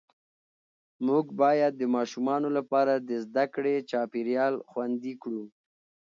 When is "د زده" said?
3.07-3.45